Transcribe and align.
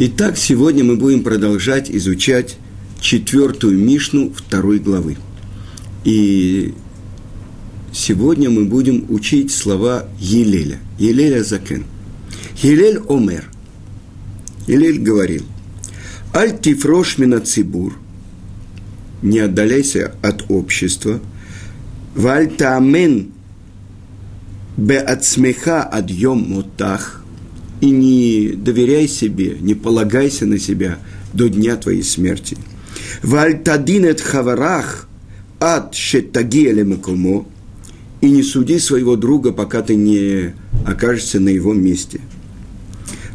Итак, 0.00 0.38
сегодня 0.38 0.84
мы 0.84 0.94
будем 0.94 1.24
продолжать 1.24 1.90
изучать 1.90 2.56
четвертую 3.00 3.80
Мишну 3.80 4.32
второй 4.32 4.78
главы. 4.78 5.16
И 6.04 6.72
сегодня 7.92 8.48
мы 8.48 8.64
будем 8.64 9.06
учить 9.08 9.50
слова 9.50 10.04
Елеля, 10.20 10.78
Елеля 11.00 11.42
Закен. 11.42 11.84
Елель 12.62 13.00
Омер. 13.08 13.50
Елель 14.68 15.00
говорил, 15.00 15.42
«Аль 16.32 16.56
тифрош 16.56 17.18
мина 17.18 17.40
цибур»– 17.40 17.98
«Не 19.22 19.40
отдаляйся 19.40 20.14
от 20.22 20.48
общества», 20.48 21.18
«Валь 22.14 22.48
таамен 22.54 23.32
бе 24.76 25.00
ацмеха 25.00 25.82
адьем 25.82 26.38
мотах» 26.38 27.17
и 27.80 27.90
не 27.90 28.54
доверяй 28.56 29.08
себе, 29.08 29.56
не 29.60 29.74
полагайся 29.74 30.46
на 30.46 30.58
себя 30.58 30.98
до 31.32 31.48
дня 31.48 31.76
твоей 31.76 32.02
смерти. 32.02 32.56
Вальтадинет 33.22 34.20
хаварах 34.20 35.08
ад 35.60 35.94
шеттагиэле 35.94 36.84
макумо 36.84 37.46
и 38.20 38.30
не 38.30 38.42
суди 38.42 38.78
своего 38.78 39.16
друга, 39.16 39.52
пока 39.52 39.82
ты 39.82 39.94
не 39.94 40.54
окажешься 40.86 41.40
на 41.40 41.48
его 41.48 41.72
месте. 41.72 42.20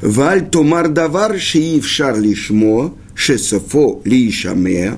Валь 0.02 0.50
томар 0.50 0.90
давар 0.90 1.40
шиив 1.40 1.88
шар 1.88 2.20
лишмо 2.20 2.94
шесофо 3.16 4.02
лишамея 4.04 4.98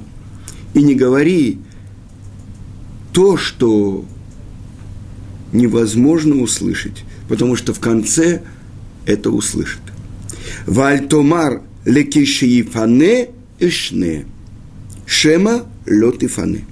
и 0.74 0.82
не 0.82 0.96
говори 0.96 1.60
то, 3.14 3.38
что 3.38 4.04
невозможно 5.54 6.42
услышать, 6.42 7.04
потому 7.30 7.56
что 7.56 7.74
в 7.74 7.80
конце– 7.80 8.42
это 9.06 9.32
услышит. 9.32 9.82
Вальтомар 10.66 11.62
лекишиифане 11.86 13.30
ишне. 13.60 14.26
Шема 15.06 15.66
лотифане. 15.88 16.66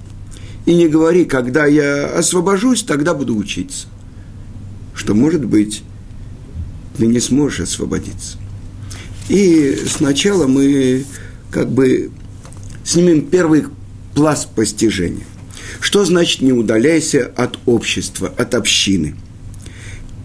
И 0.66 0.74
не 0.74 0.88
говори, 0.88 1.24
когда 1.24 1.66
я 1.66 2.06
освобожусь, 2.06 2.82
тогда 2.82 3.14
буду 3.14 3.36
учиться. 3.36 3.86
Что, 4.94 5.14
может 5.14 5.44
быть, 5.44 5.82
ты 6.96 7.06
не 7.06 7.20
сможешь 7.20 7.60
освободиться. 7.60 8.38
И 9.28 9.78
сначала 9.86 10.46
мы 10.46 11.04
как 11.50 11.70
бы 11.70 12.10
снимем 12.84 13.26
первый 13.26 13.64
пласт 14.14 14.48
постижения. 14.50 15.26
Что 15.80 16.04
значит 16.04 16.40
не 16.40 16.52
удаляйся 16.52 17.30
от 17.36 17.58
общества, 17.66 18.32
от 18.36 18.54
общины– 18.54 19.14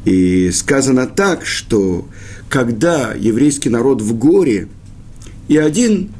и 0.05 0.52
сказано 0.52 1.08
так, 1.08 1.45
что 1.45 2.08
когда 2.50 3.14
еврейский 3.14 3.69
народ 3.69 4.02
в 4.02 4.17
горе, 4.17 4.67
и 5.47 5.58
один 5.58 6.11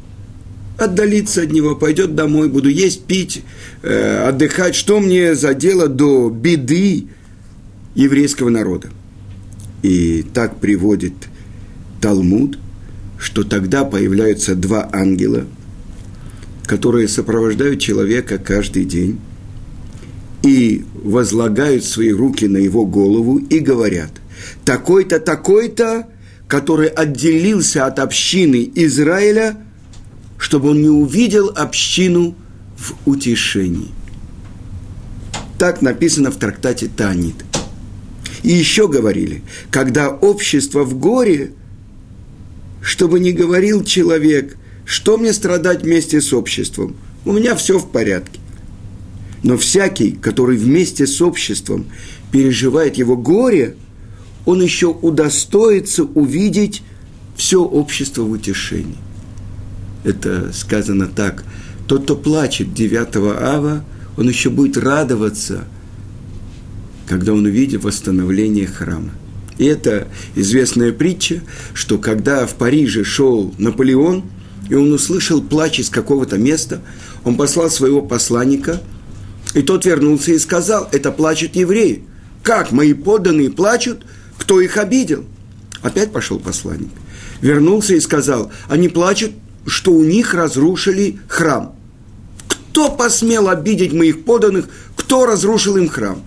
отдалится 0.77 1.44
от 1.44 1.52
него, 1.52 1.75
пойдет 1.75 2.16
домой, 2.16 2.49
буду 2.49 2.69
есть, 2.69 3.03
пить, 3.05 3.44
э, 3.81 4.27
отдыхать, 4.27 4.75
что 4.75 4.99
мне 4.99 5.36
за 5.36 5.53
дело 5.53 5.88
до 5.88 6.30
беды 6.30 7.08
еврейского 7.95 8.49
народа. 8.49 8.89
И 9.81 10.23
так 10.33 10.59
приводит 10.59 11.14
Талмуд, 12.02 12.58
что 13.17 13.43
тогда 13.43 13.83
появляются 13.83 14.55
два 14.55 14.89
ангела, 14.91 15.45
которые 16.66 17.08
сопровождают 17.08 17.80
человека 17.80 18.38
каждый 18.38 18.86
день 18.86 19.19
и 20.43 20.85
возлагают 20.93 21.83
свои 21.83 22.11
руки 22.11 22.45
на 22.45 22.57
его 22.57 22.85
голову 22.85 23.37
и 23.37 23.59
говорят, 23.59 24.11
такой-то, 24.65 25.19
такой-то, 25.19 26.07
который 26.47 26.87
отделился 26.87 27.85
от 27.85 27.99
общины 27.99 28.69
Израиля, 28.75 29.57
чтобы 30.37 30.69
он 30.69 30.81
не 30.81 30.89
увидел 30.89 31.51
общину 31.55 32.35
в 32.77 32.93
утешении. 33.05 33.89
Так 35.58 35.81
написано 35.81 36.31
в 36.31 36.37
трактате 36.37 36.87
Танит. 36.87 37.35
И 38.43 38.53
еще 38.53 38.87
говорили, 38.87 39.43
когда 39.69 40.09
общество 40.09 40.83
в 40.83 40.97
горе, 40.97 41.52
чтобы 42.81 43.19
не 43.19 43.33
говорил 43.33 43.83
человек, 43.83 44.55
что 44.85 45.17
мне 45.17 45.33
страдать 45.33 45.83
вместе 45.83 46.21
с 46.21 46.31
обществом, 46.31 46.95
у 47.25 47.33
меня 47.33 47.55
все 47.55 47.77
в 47.77 47.91
порядке. 47.91 48.39
Но 49.44 49.58
всякий, 49.58 50.11
который 50.11 50.58
вместе 50.58 51.08
с 51.08 51.22
обществом 51.22 51.86
переживает 52.32 52.98
его 52.98 53.16
горе, 53.16 53.76
он 54.45 54.61
еще 54.61 54.88
удостоится 54.88 56.04
увидеть 56.04 56.83
все 57.36 57.64
общество 57.64 58.23
в 58.23 58.32
утешении. 58.32 58.98
Это 60.04 60.52
сказано 60.54 61.08
так. 61.08 61.44
Тот, 61.88 62.04
кто 62.04 62.16
плачет 62.16 62.73
9 62.73 63.16
ава, 63.42 63.83
он 64.17 64.27
еще 64.27 64.50
будет 64.50 64.77
радоваться, 64.77 65.66
когда 67.08 67.33
он 67.33 67.45
увидит 67.45 67.83
восстановление 67.83 68.67
храма. 68.67 69.11
И 69.58 69.66
это 69.66 70.08
известная 70.36 70.92
притча, 70.94 71.42
что 71.73 71.98
когда 71.98 72.45
в 72.45 72.56
Париже 72.56 73.04
шел 73.04 73.54
Наполеон, 73.58 74.23
и 74.70 74.76
он 74.76 74.94
услышал 74.94 75.42
плач 75.42 75.80
из 75.80 75.89
какого-то 75.89 76.38
места, 76.38 76.82
он 77.23 77.36
послал 77.38 77.70
своего 77.70 78.02
посланника– 78.02 78.82
и 79.54 79.61
тот 79.61 79.86
вернулся 79.86 80.32
и 80.32 80.39
сказал, 80.39 80.87
это 80.92 81.11
плачут 81.11 81.55
евреи. 81.55 82.04
Как 82.43 82.71
мои 82.71 82.93
подданные 82.93 83.49
плачут, 83.49 84.05
кто 84.37 84.61
их 84.61 84.77
обидел? 84.77 85.26
Опять 85.82 86.11
пошел 86.11 86.39
посланник. 86.39 86.89
Вернулся 87.42 87.95
и 87.95 87.99
сказал, 87.99 88.52
они 88.67 88.89
плачут, 88.89 89.32
что 89.65 89.92
у 89.92 90.04
них 90.04 90.33
разрушили 90.33 91.20
храм. 91.27 91.76
Кто 92.48 92.92
посмел 92.92 93.49
обидеть 93.49 93.93
моих 93.93 94.23
подданных, 94.23 94.67
кто 94.95 95.26
разрушил 95.26 95.77
им 95.77 95.89
храм? 95.89 96.21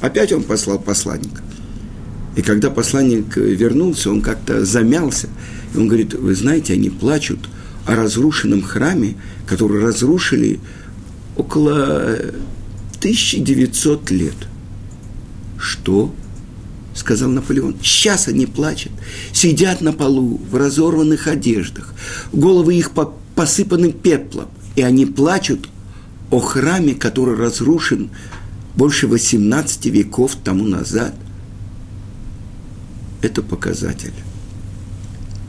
Опять 0.00 0.32
он 0.32 0.42
послал 0.42 0.78
посланника. 0.78 1.42
И 2.36 2.42
когда 2.42 2.70
посланник 2.70 3.36
вернулся, 3.36 4.10
он 4.10 4.20
как-то 4.20 4.64
замялся. 4.64 5.28
И 5.74 5.78
он 5.78 5.86
говорит, 5.86 6.14
вы 6.14 6.34
знаете, 6.34 6.72
они 6.72 6.90
плачут 6.90 7.48
о 7.86 7.94
разрушенном 7.94 8.62
храме, 8.62 9.16
который 9.46 9.82
разрушили 9.82 10.60
около 11.36 12.16
1900 13.04 14.10
лет. 14.12 14.36
Что? 15.58 16.14
сказал 16.94 17.28
Наполеон. 17.28 17.76
Сейчас 17.82 18.28
они 18.28 18.46
плачут, 18.46 18.92
сидят 19.32 19.80
на 19.80 19.92
полу 19.92 20.40
в 20.50 20.56
разорванных 20.56 21.26
одеждах, 21.26 21.92
головы 22.32 22.76
их 22.76 22.92
посыпаны 23.34 23.92
пеплом, 23.92 24.46
и 24.76 24.82
они 24.82 25.04
плачут 25.04 25.68
о 26.30 26.38
храме, 26.38 26.94
который 26.94 27.36
разрушен 27.36 28.10
больше 28.76 29.08
18 29.08 29.86
веков 29.86 30.36
тому 30.42 30.64
назад. 30.64 31.14
Это 33.22 33.42
показатель. 33.42 34.14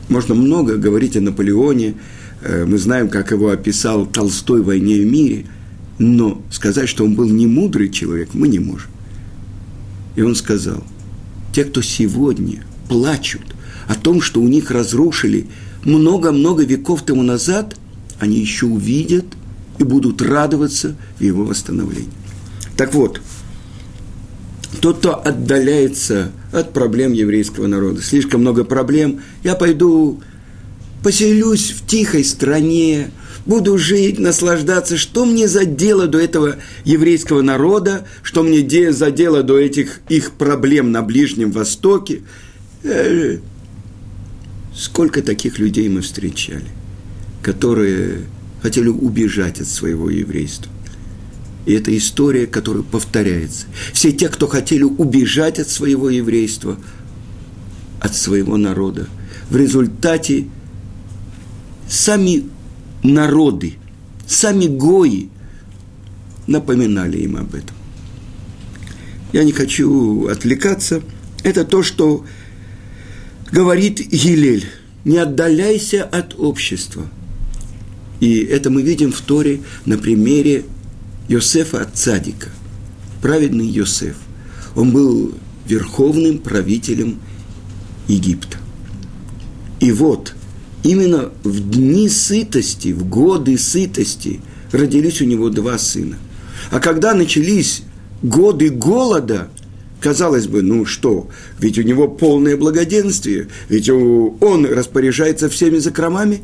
Можно 0.08 0.34
много 0.34 0.76
говорить 0.76 1.16
о 1.16 1.20
Наполеоне, 1.20 1.94
э, 2.42 2.64
мы 2.66 2.76
знаем, 2.76 3.08
как 3.08 3.30
его 3.30 3.50
описал 3.50 4.04
Толстой 4.04 4.62
в 4.62 4.66
«Войне 4.66 4.98
и 4.98 5.04
мире», 5.04 5.46
но 5.98 6.42
сказать, 6.50 6.88
что 6.88 7.04
он 7.04 7.14
был 7.14 7.28
не 7.28 7.46
мудрый 7.46 7.88
человек, 7.88 8.30
мы 8.34 8.48
не 8.48 8.58
можем. 8.58 8.90
И 10.14 10.22
он 10.22 10.34
сказал, 10.34 10.82
те, 11.52 11.64
кто 11.64 11.82
сегодня 11.82 12.64
плачут 12.88 13.42
о 13.88 13.94
том, 13.94 14.20
что 14.20 14.40
у 14.40 14.48
них 14.48 14.70
разрушили 14.70 15.46
много-много 15.84 16.64
веков 16.64 17.02
тому 17.02 17.22
назад, 17.22 17.76
они 18.18 18.38
еще 18.38 18.66
увидят 18.66 19.26
и 19.78 19.84
будут 19.84 20.22
радоваться 20.22 20.96
в 21.18 21.22
его 21.22 21.44
восстановлении. 21.44 22.10
Так 22.76 22.94
вот, 22.94 23.20
тот, 24.80 24.98
кто 24.98 25.14
отдаляется 25.14 26.32
от 26.52 26.72
проблем 26.72 27.12
еврейского 27.12 27.66
народа, 27.66 28.02
слишком 28.02 28.40
много 28.40 28.64
проблем, 28.64 29.20
я 29.42 29.54
пойду 29.54 30.20
поселюсь 31.02 31.70
в 31.70 31.86
тихой 31.86 32.24
стране, 32.24 33.10
буду 33.46 33.78
жить, 33.78 34.18
наслаждаться. 34.18 34.96
Что 34.96 35.24
мне 35.24 35.48
за 35.48 35.64
дело 35.64 36.06
до 36.06 36.18
этого 36.18 36.56
еврейского 36.84 37.42
народа? 37.42 38.06
Что 38.22 38.42
мне 38.42 38.92
за 38.92 39.10
дело 39.10 39.42
до 39.42 39.58
этих 39.58 40.00
их 40.08 40.32
проблем 40.32 40.92
на 40.92 41.02
Ближнем 41.02 41.52
Востоке? 41.52 42.22
Э, 42.82 43.38
сколько 44.74 45.22
таких 45.22 45.58
людей 45.58 45.88
мы 45.88 46.02
встречали, 46.02 46.66
которые 47.42 48.22
хотели 48.62 48.88
убежать 48.88 49.60
от 49.60 49.68
своего 49.68 50.10
еврейства. 50.10 50.70
И 51.66 51.72
это 51.72 51.96
история, 51.96 52.46
которая 52.46 52.84
повторяется. 52.84 53.66
Все 53.92 54.12
те, 54.12 54.28
кто 54.28 54.46
хотели 54.46 54.84
убежать 54.84 55.58
от 55.58 55.68
своего 55.68 56.10
еврейства, 56.10 56.76
от 58.00 58.14
своего 58.14 58.56
народа, 58.56 59.08
в 59.50 59.56
результате 59.56 60.46
сами 61.88 62.44
народы, 63.14 63.74
сами 64.26 64.66
гои 64.66 65.28
напоминали 66.46 67.18
им 67.18 67.36
об 67.36 67.54
этом. 67.54 67.76
Я 69.32 69.44
не 69.44 69.52
хочу 69.52 70.28
отвлекаться. 70.28 71.02
Это 71.42 71.64
то, 71.64 71.82
что 71.82 72.24
говорит 73.50 74.00
Гилель. 74.00 74.66
не 75.04 75.18
отдаляйся 75.18 76.02
от 76.02 76.34
общества. 76.38 77.06
И 78.18 78.38
это 78.40 78.70
мы 78.70 78.82
видим 78.82 79.12
в 79.12 79.20
Торе 79.20 79.60
на 79.84 79.98
примере 79.98 80.64
Йосефа 81.28 81.82
от 81.82 81.96
Цадика, 81.96 82.48
праведный 83.22 83.68
Йосеф. 83.68 84.16
Он 84.74 84.90
был 84.90 85.32
верховным 85.64 86.38
правителем 86.38 87.20
Египта. 88.08 88.58
И 89.78 89.92
вот, 89.92 90.34
именно 90.82 91.30
в 91.42 91.70
дни 91.70 92.08
сытости, 92.08 92.92
в 92.92 93.08
годы 93.08 93.58
сытости 93.58 94.40
родились 94.72 95.20
у 95.20 95.24
него 95.24 95.50
два 95.50 95.78
сына. 95.78 96.16
А 96.70 96.80
когда 96.80 97.14
начались 97.14 97.82
годы 98.22 98.70
голода, 98.70 99.48
казалось 100.00 100.46
бы, 100.46 100.62
ну 100.62 100.84
что, 100.84 101.28
ведь 101.58 101.78
у 101.78 101.82
него 101.82 102.08
полное 102.08 102.56
благоденствие, 102.56 103.48
ведь 103.68 103.88
он 103.88 104.66
распоряжается 104.66 105.48
всеми 105.48 105.78
закромами. 105.78 106.42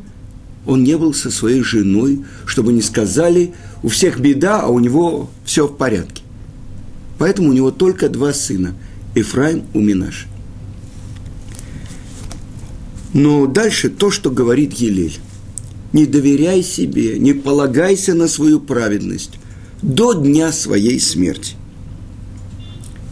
Он 0.65 0.85
не 0.85 0.97
был 0.97 1.13
со 1.13 1.31
своей 1.31 1.63
женой, 1.63 2.25
чтобы 2.47 2.73
не 2.73 2.83
сказали, 2.83 3.53
у 3.83 3.89
всех 3.89 4.21
беда, 4.21 4.61
а 4.61 4.69
у 4.69 4.79
него 4.79 5.29
все 5.45 5.67
в 5.67 5.77
порядке. 5.77 6.23
Поэтому 7.19 7.51
у 7.51 7.53
него 7.53 7.71
только 7.73 8.09
два 8.09 8.33
сына– 8.33 8.75
Ефраим 9.15 9.65
и 9.75 9.79
Минаш. 9.79 10.27
Но 13.13 13.47
дальше 13.47 13.91
то, 13.91 14.11
что 14.11 14.31
говорит 14.31 14.73
Елель. 14.75 15.19
Не 15.93 16.07
доверяй 16.07 16.63
себе, 16.63 17.19
не 17.19 17.35
полагайся 17.35 18.15
на 18.15 18.27
свою 18.27 18.61
праведность 18.61 19.33
до 19.83 20.15
дня 20.15 20.53
своей 20.53 20.99
смерти. 20.99 21.55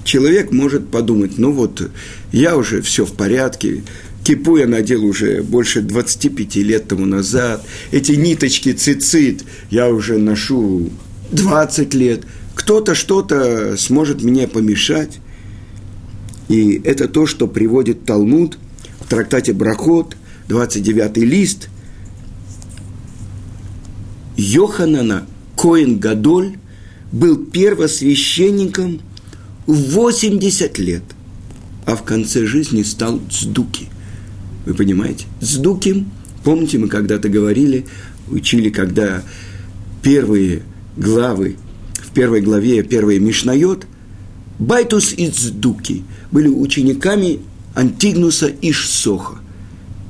Человек 0.05 0.51
может 0.51 0.89
подумать, 0.89 1.37
ну 1.37 1.53
вот, 1.53 1.91
я 2.33 2.57
уже 2.57 2.81
все 2.81 3.05
в 3.05 3.13
порядке, 3.13 3.83
кипу 4.25 4.57
я 4.57 4.67
надел 4.67 5.05
уже 5.05 5.43
больше 5.43 5.83
25 5.83 6.57
лет 6.57 6.89
тому 6.89 7.05
назад, 7.05 7.67
эти 7.91 8.13
ниточки 8.13 8.73
цицит 8.73 9.45
я 9.71 9.91
уже 9.91 10.17
ношу 10.17 10.89
20 11.33 11.93
лет, 11.93 12.23
кто-то 12.55 12.95
что-то 12.95 13.77
сможет 13.77 14.23
мне 14.23 14.49
помешать. 14.49 15.19
И 16.49 16.81
это 16.83 17.07
то, 17.07 17.27
что 17.27 17.47
приводит 17.47 18.07
Талмуд– 18.07 18.57
трактате 19.11 19.53
Брахот, 19.53 20.17
29 20.49 21.19
лист, 21.19 21.69
Йоханана 24.37 25.27
Коин 25.57 25.99
Гадоль 25.99 26.57
был 27.13 27.37
первосвященником 27.37 29.01
в 29.67 29.75
80 29.75 30.79
лет, 30.79 31.03
а 31.85 31.97
в 31.97 32.05
конце 32.05 32.47
жизни 32.47 32.83
стал 32.83 33.21
Цдуки. 33.31 33.89
Вы 34.65 34.75
понимаете? 34.75 35.27
Цдуким, 35.43 36.11
помните, 36.45 36.79
мы 36.79 36.89
когда-то 36.89 37.29
говорили, 37.29 37.87
учили, 38.29 38.71
когда 38.71 39.23
первые 40.03 40.63
главы, 40.97 41.57
в 41.95 42.13
первой 42.13 42.41
главе, 42.41 42.83
первые 42.85 43.19
Мишнайот, 43.19 43.87
Байтус 44.59 45.13
и 45.13 45.29
Цдуки 45.29 46.05
были 46.31 46.49
учениками 46.49 47.41
Антигнуса 47.75 48.51
иш 48.61 48.90
Сохо 48.90 49.39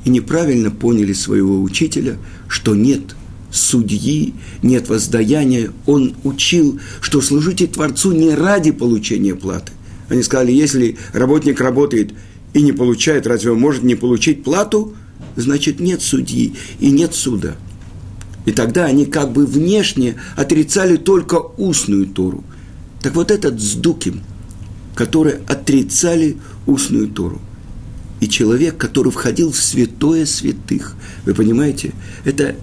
и 0.04 0.10
неправильно 0.10 0.70
поняли 0.70 1.12
своего 1.12 1.60
учителя, 1.60 2.16
что 2.48 2.74
нет 2.74 3.14
судьи, 3.50 4.34
нет 4.62 4.88
воздаяния. 4.88 5.70
Он 5.86 6.14
учил, 6.24 6.80
что 7.00 7.20
служите 7.20 7.66
Творцу 7.66 8.12
не 8.12 8.34
ради 8.34 8.70
получения 8.70 9.34
платы. 9.34 9.72
Они 10.08 10.22
сказали, 10.22 10.52
если 10.52 10.96
работник 11.12 11.60
работает 11.60 12.14
и 12.54 12.62
не 12.62 12.72
получает, 12.72 13.26
разве 13.26 13.52
он 13.52 13.60
может 13.60 13.82
не 13.82 13.94
получить 13.94 14.42
плату? 14.42 14.94
Значит, 15.36 15.80
нет 15.80 16.02
судьи 16.02 16.54
и 16.80 16.90
нет 16.90 17.14
суда. 17.14 17.56
И 18.46 18.52
тогда 18.52 18.86
они 18.86 19.04
как 19.04 19.32
бы 19.32 19.44
внешне 19.46 20.16
отрицали 20.34 20.96
только 20.96 21.34
устную 21.34 22.06
Тору. 22.06 22.42
Так 23.02 23.14
вот 23.14 23.30
этот 23.30 23.60
Сдуким, 23.60 24.22
которые 24.94 25.40
отрицали 25.46 26.38
устную 26.66 27.08
Тору 27.08 27.40
и 28.20 28.28
человек, 28.28 28.76
который 28.76 29.10
входил 29.10 29.50
в 29.50 29.56
святое 29.56 30.26
святых. 30.26 30.94
Вы 31.24 31.34
понимаете? 31.34 31.92
Это 32.24 32.54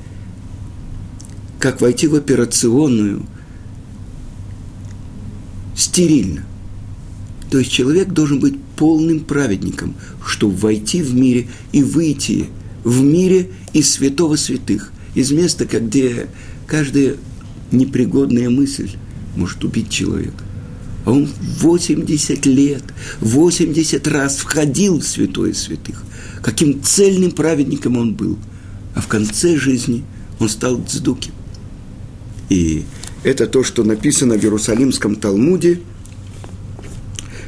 как 1.60 1.82
войти 1.82 2.08
в 2.08 2.16
операционную 2.16 3.26
стерильно. 5.76 6.46
То 7.50 7.60
есть 7.60 7.72
человек 7.72 8.10
должен 8.10 8.40
быть 8.40 8.60
полным 8.76 9.22
праведником, 9.22 9.96
чтобы 10.26 10.56
войти 10.56 11.02
в 11.02 11.16
мире 11.16 11.48
и 11.72 11.82
выйти 11.82 12.48
в 12.84 13.02
мире 13.02 13.50
из 13.74 13.92
святого 13.92 14.36
святых, 14.36 14.92
из 15.16 15.32
места, 15.32 15.66
где 15.66 16.28
каждая 16.68 17.16
непригодная 17.72 18.50
мысль 18.50 18.92
может 19.36 19.64
убить 19.64 19.90
человека 19.90 20.47
он 21.08 21.30
80 21.62 22.46
лет, 22.48 22.84
80 23.22 24.08
раз 24.10 24.38
входил 24.38 25.00
в 25.00 25.08
святое 25.08 25.54
святых. 25.54 26.04
Каким 26.42 26.84
цельным 26.84 27.32
праведником 27.32 27.98
он 27.98 28.14
был. 28.14 28.38
А 28.94 29.00
в 29.00 29.08
конце 29.08 29.56
жизни 29.56 30.04
он 30.40 30.50
стал 30.50 30.84
цдуким. 30.86 31.32
И 32.50 32.84
это 33.24 33.48
то, 33.48 33.64
что 33.64 33.84
написано 33.84 34.36
в 34.36 34.44
Иерусалимском 34.44 35.16
Талмуде. 35.16 35.80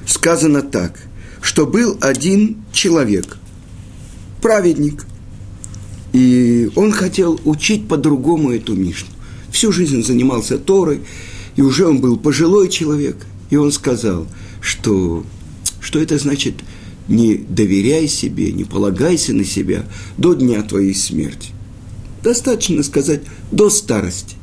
Сказано 0.06 0.62
так, 0.62 0.98
что 1.42 1.68
был 1.68 1.98
один 2.00 2.64
человек, 2.72 3.38
праведник, 4.42 5.06
и 6.14 6.72
он 6.76 6.92
хотел 6.94 7.40
учить 7.44 7.88
по-другому 7.88 8.52
эту 8.52 8.74
Мишну. 8.74 9.10
Всю 9.52 9.72
жизнь 9.72 10.04
занимался 10.04 10.58
Торой, 10.58 11.02
и 11.56 11.62
уже 11.62 11.86
он 11.86 12.00
был 12.00 12.16
пожилой 12.16 12.70
человек– 12.70 13.18
и 13.50 13.56
он 13.56 13.72
сказал, 13.72 14.28
что, 14.62 15.25
что 15.80 16.00
это 16.00 16.18
значит 16.18 16.56
не 17.07 17.36
доверяй 17.36 18.07
себе, 18.07 18.51
не 18.51 18.63
полагайся 18.63 19.34
на 19.34 19.44
себя 19.44 19.86
до 20.18 20.36
дня 20.36 20.62
твоей 20.62 20.94
смерти. 20.94 21.51
Достаточно 22.24 22.84
сказать 22.84 23.22
до 23.51 23.69
старости. 23.69 24.36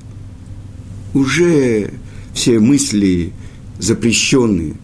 Уже 1.15 1.95
все 2.35 2.59
мысли 2.59 3.33
запрещенные, 3.79 4.75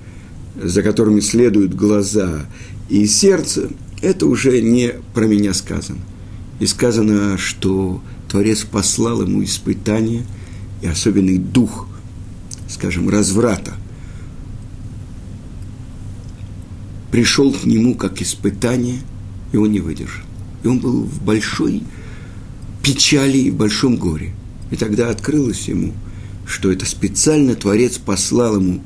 за 0.62 0.82
которыми 0.82 1.20
следуют 1.20 1.74
глаза 1.74 2.46
и 2.88 3.06
сердце, 3.06 3.70
это 4.00 4.26
уже 4.26 4.60
не 4.60 4.92
про 5.14 5.26
меня 5.26 5.54
сказано. 5.54 6.00
И 6.60 6.66
сказано, 6.66 7.38
что 7.38 8.02
Творец 8.28 8.62
послал 8.62 9.22
ему 9.22 9.42
испытание 9.42 10.24
и 10.82 10.86
особенный 10.86 11.38
дух, 11.38 11.88
скажем, 12.68 13.08
разврата– 13.08 13.74
пришел 17.12 17.52
к 17.52 17.64
нему 17.64 17.94
как 17.94 18.20
испытание, 18.22 18.98
и 19.52 19.58
он 19.58 19.70
не 19.70 19.80
выдержал. 19.80 20.24
И 20.64 20.66
он 20.66 20.80
был 20.80 21.04
в 21.04 21.22
большой 21.22 21.82
печали 22.82 23.38
и 23.38 23.50
в 23.50 23.56
большом 23.56 23.96
горе. 23.96 24.32
И 24.72 24.76
тогда 24.76 25.10
открылось 25.10 25.68
ему, 25.68 25.92
что 26.46 26.72
это 26.72 26.86
специально 26.86 27.54
Творец 27.54 27.98
послал 27.98 28.56
ему 28.56 28.82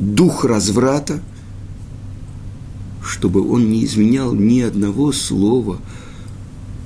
дух 0.00 0.44
разврата, 0.44 1.22
чтобы 3.02 3.48
он 3.48 3.70
не 3.70 3.84
изменял 3.84 4.34
ни 4.34 4.60
одного 4.60 5.12
слова, 5.12 5.80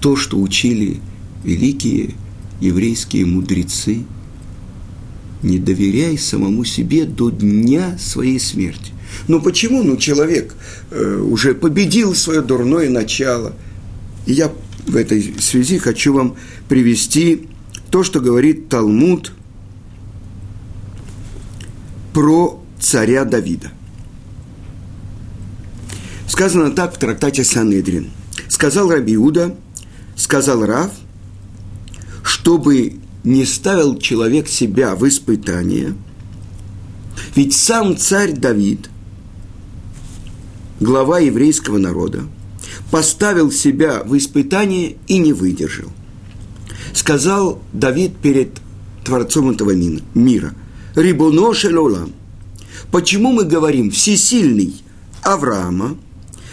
то, 0.01 0.15
что 0.15 0.39
учили 0.39 1.01
великие 1.43 2.15
еврейские 2.61 3.25
мудрецы. 3.25 4.05
Не 5.43 5.59
доверяй 5.59 6.19
самому 6.19 6.65
себе 6.65 7.07
до 7.07 7.31
дня 7.31 7.97
своей 7.99 8.39
смерти. 8.39 8.93
Ну 9.29 9.41
почему? 9.41 9.83
Ну 9.83 9.97
человек 9.97 10.55
э, 10.91 11.17
уже 11.17 11.55
победил 11.55 12.15
свое 12.15 12.43
дурное 12.43 12.91
начало. 12.91 13.55
И 14.27 14.33
я 14.33 14.51
в 14.87 14.97
этой 14.97 15.35
связи 15.41 15.79
хочу 15.79 16.13
вам 16.13 16.37
привести 16.69 17.49
то, 17.91 18.03
что 18.03 18.21
говорит 18.21 18.69
Талмуд 18.69 19.33
про 22.13 22.63
царя 22.81 23.25
Давида. 23.25 23.71
Сказано 26.27 26.71
так 26.71 26.95
в 26.95 26.99
трактате 26.99 27.45
Санедрин. 27.45 28.11
Сказал 28.49 28.91
Рабиуда, 28.91 29.55
сказал 30.17 30.65
Рав, 30.65 30.91
чтобы 32.23 32.95
не 33.25 33.45
ставил 33.45 33.99
человек 33.99 34.49
себя 34.49 34.95
в 34.95 35.07
испытание, 35.07 35.95
ведь 37.35 37.55
сам 37.55 37.97
царь 37.97 38.33
Давид 38.33 38.89
глава 40.83 41.21
еврейского 41.21 41.79
народа, 41.79 42.25
поставил 42.91 43.51
себя 43.51 44.03
в 44.05 44.17
испытание 44.17 44.97
и 45.07 45.19
не 45.19 45.33
выдержал. 45.33 45.91
Сказал 46.93 47.63
Давид 47.73 48.17
перед 48.17 48.61
Творцом 49.05 49.51
этого 49.51 49.73
мира, 50.15 50.55
«Рибуно 50.95 51.55
шелолам». 51.55 52.13
Почему 52.91 53.33
мы 53.33 53.45
говорим 53.45 53.91
«всесильный 53.91 54.75
Авраама», 55.23 55.97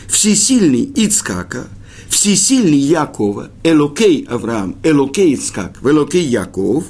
«всесильный 0.07 0.83
Ицкака», 0.95 1.67
всесильный 2.07 2.77
Якова, 2.77 3.49
Элокей 3.63 4.25
Авраам, 4.29 4.75
Элокей 4.83 5.35
Ицкак, 5.35 5.79
Элокей 5.83 6.25
Яков, 6.25 6.85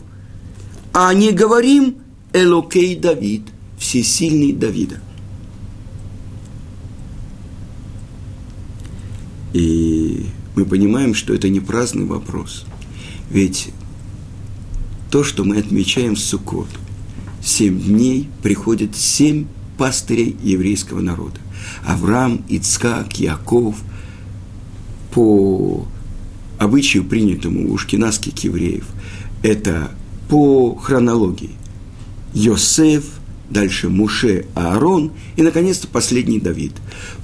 а 0.94 1.14
не 1.14 1.32
говорим 1.32 1.98
Элокей 2.34 2.96
Давид, 2.96 3.44
всесильный 3.78 4.54
Давида. 4.54 5.02
И 9.54 10.26
мы 10.56 10.66
понимаем, 10.66 11.14
что 11.14 11.34
это 11.34 11.50
не 11.50 11.60
праздный 11.60 12.06
вопрос. 12.06 12.66
Ведь 13.30 13.70
то, 15.12 15.24
что 15.24 15.44
мы 15.44 15.58
отмечаем 15.58 16.16
Суккот, 16.16 16.70
семь 17.44 17.80
дней 17.80 18.30
приходят 18.44 18.96
семь 18.96 19.46
пастырей 19.78 20.36
еврейского 20.44 21.02
народа. 21.02 21.40
Авраам, 21.86 22.44
Ицкак, 22.50 23.20
Яков, 23.20 23.76
по 25.12 25.88
обычаю, 26.60 27.06
принятому 27.06 27.72
у 27.72 27.78
шкинасских 27.78 28.38
евреев, 28.44 28.86
это 29.42 29.92
по 30.30 30.76
хронологии. 30.76 31.52
Йосеф, 32.34 33.06
дальше 33.50 33.90
Муше, 33.90 34.46
Аарон 34.54 35.12
и, 35.36 35.42
наконец-то, 35.42 35.88
последний 35.88 36.40
Давид. 36.40 36.74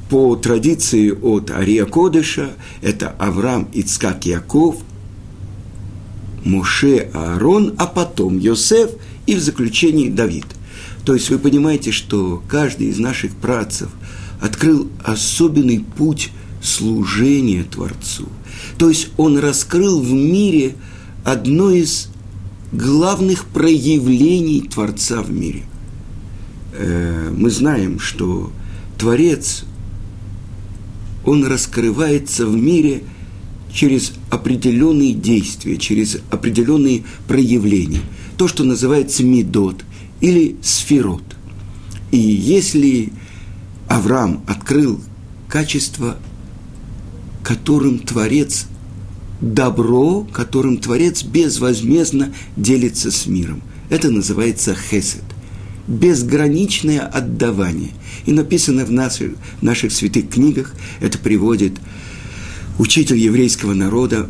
По 0.10 0.36
традиции 0.36 1.10
от 1.10 1.50
Ария 1.50 1.86
Кодыша 1.86 2.52
это 2.82 3.10
Авраам, 3.18 3.68
Ицкак, 3.74 4.26
Яков, 4.26 4.78
Муше, 6.44 7.10
Аарон, 7.14 7.74
а 7.78 7.88
потом 7.88 8.38
Йосеф 8.38 8.92
и 9.26 9.36
в 9.36 9.42
заключении 9.42 10.10
Давид. 10.10 10.46
То 11.06 11.16
есть 11.16 11.30
вы 11.30 11.40
понимаете, 11.40 11.92
что 11.92 12.44
каждый 12.48 12.88
из 12.88 13.00
наших 13.00 13.36
працев 13.36 13.90
открыл 14.42 14.90
особенный 15.04 15.80
путь 15.80 16.32
служения 16.62 17.64
Творцу. 17.64 18.28
То 18.78 18.90
есть 18.90 19.10
он 19.18 19.38
раскрыл 19.38 20.02
в 20.02 20.12
мире 20.12 20.76
одно 21.24 21.72
из 21.72 22.10
главных 22.72 23.46
проявлений 23.46 24.62
Творца 24.62 25.22
в 25.22 25.32
мире. 25.32 25.64
Э, 26.74 27.32
мы 27.36 27.50
знаем, 27.50 28.00
что 28.00 28.52
Творец, 28.98 29.64
он 31.26 31.46
раскрывается 31.46 32.46
в 32.46 32.56
мире 32.56 33.04
через 33.72 34.14
определенные 34.30 35.14
действия, 35.14 35.78
через 35.78 36.18
определенные 36.32 37.04
проявления. 37.28 38.02
То, 38.38 38.48
что 38.48 38.64
называется 38.64 39.24
медот 39.24 39.84
или 40.22 40.56
сферот. 40.62 41.24
И 42.12 42.18
если 42.18 43.12
Авраам 43.88 44.44
открыл 44.48 45.02
качество, 45.50 46.18
которым 47.44 48.00
Творец 48.00 48.68
добро, 49.42 50.26
которым 50.32 50.78
Творец 50.78 51.24
безвозмездно 51.24 52.34
делится 52.56 53.12
с 53.12 53.28
миром. 53.28 53.62
Это 53.90 54.10
называется 54.10 54.76
хесед. 54.76 55.24
Безграничное 55.88 57.02
отдавание. 57.02 57.92
И 58.26 58.32
написано 58.32 58.86
в 58.86 58.92
наших, 58.92 59.34
в 59.60 59.64
наших 59.64 59.92
святых 59.92 60.30
книгах, 60.30 60.74
это 61.00 61.18
приводит 61.18 61.74
учитель 62.80 63.18
еврейского 63.18 63.74
народа 63.74 64.30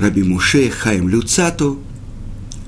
Раби 0.00 0.22
Муше 0.22 0.68
Хаим 0.70 1.08
Люцато, 1.08 1.76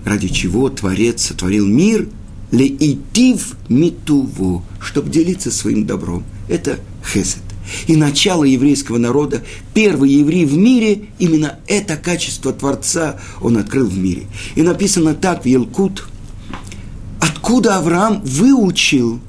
ради 0.05 0.29
чего 0.29 0.69
Творец 0.69 1.27
сотворил 1.27 1.67
мир, 1.67 2.09
леитив 2.51 3.57
митуво, 3.69 4.63
чтобы 4.81 5.11
делиться 5.11 5.51
своим 5.51 5.85
добром. 5.85 6.25
Это 6.49 6.79
хесед 7.05 7.43
и 7.87 7.97
начало 7.97 8.45
еврейского 8.45 8.99
народа, 8.99 9.43
первый 9.75 10.11
еврей 10.11 10.45
в 10.45 10.57
мире, 10.57 11.07
именно 11.19 11.59
это 11.67 11.97
качество 11.97 12.53
Творца 12.53 13.21
он 13.41 13.57
открыл 13.57 13.87
в 13.87 13.99
мире. 13.99 14.27
И 14.55 14.63
написано 14.63 15.15
так 15.15 15.45
в 15.45 15.47
Елкут, 15.47 16.07
откуда 17.49 17.79
Авраам 17.79 18.21
выучил, 18.25 19.21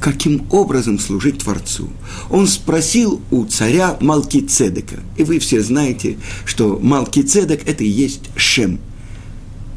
каким 0.00 0.46
образом 0.50 0.98
служить 0.98 1.38
Творцу. 1.38 1.88
Он 2.28 2.46
спросил 2.46 3.22
у 3.30 3.46
царя 3.46 3.96
Малкицедека. 4.02 5.00
И 5.16 5.24
вы 5.24 5.38
все 5.38 5.62
знаете, 5.62 6.18
что 6.44 6.78
Малкицедек– 6.78 7.62
это 7.66 7.84
и 7.84 7.88
есть 7.88 8.24
Шем. 8.36 8.80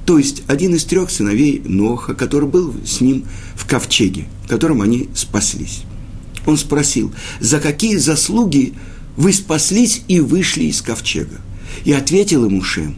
То 0.05 0.17
есть 0.17 0.43
один 0.47 0.75
из 0.75 0.83
трех 0.83 1.11
сыновей 1.11 1.61
Ноха, 1.63 2.13
который 2.13 2.49
был 2.49 2.75
с 2.85 2.99
ним 2.99 3.23
в 3.55 3.65
ковчеге, 3.65 4.25
в 4.43 4.49
котором 4.49 4.81
они 4.81 5.07
спаслись. 5.15 5.83
Он 6.45 6.57
спросил, 6.57 7.13
за 7.39 7.61
какие 7.61 7.95
заслуги 7.95 8.73
вы 9.15 9.31
спаслись 9.31 10.01
и 10.09 10.19
вышли 10.19 10.65
из 10.65 10.81
ковчега? 10.81 11.39
И 11.85 11.93
ответил 11.93 12.43
ему 12.45 12.61
Шем, 12.61 12.97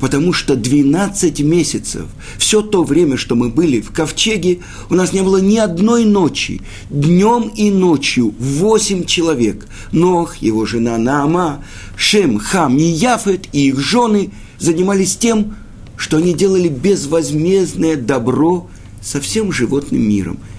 потому 0.00 0.32
что 0.32 0.56
12 0.56 1.40
месяцев, 1.40 2.06
все 2.38 2.62
то 2.62 2.82
время, 2.82 3.16
что 3.16 3.36
мы 3.36 3.50
были 3.50 3.80
в 3.80 3.92
ковчеге, 3.92 4.60
у 4.88 4.94
нас 4.94 5.12
не 5.12 5.22
было 5.22 5.36
ни 5.36 5.58
одной 5.58 6.04
ночи, 6.04 6.62
днем 6.88 7.52
и 7.54 7.70
ночью, 7.70 8.34
восемь 8.38 9.04
человек, 9.04 9.66
Нох, 9.92 10.36
его 10.36 10.66
жена 10.66 10.98
Наама, 10.98 11.64
Шем, 11.96 12.38
Хам 12.38 12.78
и 12.78 12.84
Яфет 12.84 13.46
и 13.52 13.68
их 13.68 13.78
жены 13.78 14.30
занимались 14.58 15.16
тем, 15.16 15.54
что 15.96 16.16
они 16.16 16.32
делали 16.32 16.68
безвозмездное 16.68 17.96
добро 17.96 18.68
со 19.02 19.20
всем 19.20 19.52
животным 19.52 20.08
миром– 20.08 20.38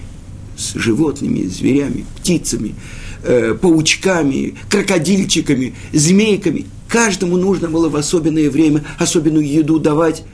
с 0.56 0.74
животными, 0.74 1.46
зверями, 1.46 2.04
птицами, 2.16 2.74
э, 3.22 3.54
паучками, 3.60 4.54
крокодильчиками, 4.68 5.74
змейками. 5.92 6.66
Каждому 6.92 7.38
нужно 7.38 7.70
было 7.70 7.88
в 7.88 7.96
особенное 7.96 8.50
время 8.50 8.84
особенную 8.98 9.50
еду 9.50 9.78
давать. 9.78 10.24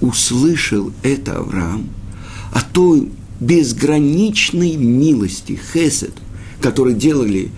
Услышал 0.00 0.90
это 1.04 1.38
Авраам 1.38 1.90
о 2.52 2.60
той 2.60 3.08
безграничной 3.38 4.74
милости, 4.74 5.60
хесед, 5.72 6.12
который 6.60 6.94
делали 6.94 7.52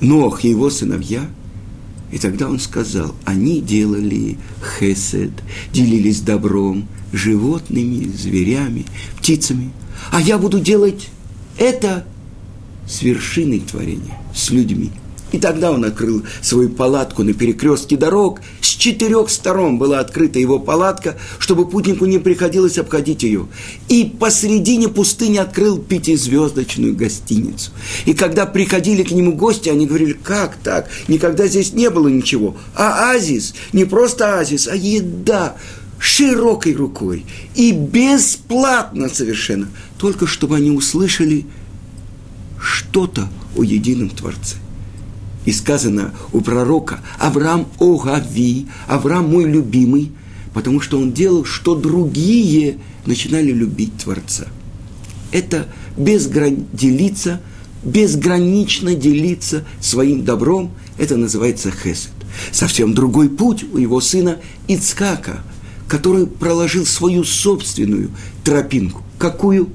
Нох 0.00 0.44
и 0.44 0.48
его 0.48 0.70
сыновья– 0.70 1.28
и 2.10 2.16
тогда 2.16 2.48
он 2.48 2.58
сказал, 2.58 3.14
они 3.26 3.60
делали 3.60 4.38
хесед, 4.80 5.32
делились 5.74 6.22
добром, 6.22 6.88
животными, 7.12 8.10
зверями, 8.16 8.86
птицами. 9.18 9.72
А 10.10 10.18
я 10.18 10.38
буду 10.38 10.58
делать 10.58 11.10
это 11.58 12.06
с 12.88 13.02
вершиной 13.02 13.60
творения, 13.60 14.18
с 14.34 14.48
людьми. 14.48 14.90
И 15.32 15.38
тогда 15.38 15.72
он 15.72 15.84
открыл 15.84 16.22
свою 16.40 16.70
палатку 16.70 17.22
на 17.22 17.34
перекрестке 17.34 17.96
дорог. 17.96 18.40
С 18.60 18.68
четырех 18.68 19.28
сторон 19.28 19.78
была 19.78 20.00
открыта 20.00 20.38
его 20.38 20.58
палатка, 20.58 21.16
чтобы 21.38 21.68
путнику 21.68 22.06
не 22.06 22.18
приходилось 22.18 22.78
обходить 22.78 23.22
ее. 23.22 23.46
И 23.88 24.04
посредине 24.04 24.88
пустыни 24.88 25.36
открыл 25.36 25.78
пятизвездочную 25.78 26.96
гостиницу. 26.96 27.72
И 28.06 28.14
когда 28.14 28.46
приходили 28.46 29.02
к 29.02 29.10
нему 29.10 29.32
гости, 29.32 29.68
они 29.68 29.86
говорили, 29.86 30.12
как 30.12 30.56
так? 30.56 30.88
Никогда 31.08 31.46
здесь 31.46 31.72
не 31.72 31.90
было 31.90 32.08
ничего. 32.08 32.56
А 32.74 33.12
азис, 33.12 33.54
не 33.72 33.84
просто 33.84 34.38
азис, 34.38 34.66
а 34.66 34.74
еда 34.74 35.56
широкой 35.98 36.74
рукой 36.74 37.26
и 37.54 37.72
бесплатно 37.72 39.08
совершенно, 39.08 39.68
только 39.98 40.26
чтобы 40.26 40.56
они 40.56 40.70
услышали 40.70 41.44
что-то 42.60 43.28
о 43.56 43.64
едином 43.64 44.08
Творце. 44.10 44.56
И 45.48 45.52
сказано 45.52 46.12
у 46.34 46.42
пророка 46.42 47.00
Авраам 47.18 47.66
Огави, 47.78 48.66
Авраам 48.86 49.30
мой 49.30 49.44
любимый, 49.44 50.12
потому 50.52 50.82
что 50.82 51.00
он 51.00 51.14
делал, 51.14 51.46
что 51.46 51.74
другие 51.74 52.76
начинали 53.06 53.50
любить 53.50 53.96
Творца. 53.96 54.48
Это 55.32 55.66
безгран... 55.96 56.66
делиться, 56.74 57.40
безгранично 57.82 58.94
делиться 58.94 59.64
своим 59.80 60.22
добром, 60.22 60.70
это 60.98 61.16
называется 61.16 61.70
хесед. 61.70 62.12
Совсем 62.52 62.92
другой 62.92 63.30
путь 63.30 63.64
у 63.72 63.78
его 63.78 64.02
сына 64.02 64.36
Ицкака– 64.66 65.40
который 65.88 66.26
проложил 66.26 66.84
свою 66.84 67.24
собственную 67.24 68.10
тропинку. 68.44 69.02
Какую? 69.18 69.70